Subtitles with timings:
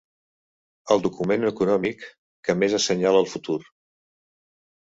[0.95, 2.07] El document econòmic
[2.49, 3.59] que més assenyala el futur.